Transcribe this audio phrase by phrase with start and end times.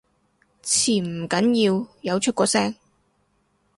[0.63, 2.73] 潛唔緊要，有出過聲